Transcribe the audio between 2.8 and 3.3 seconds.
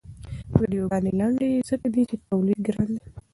دی.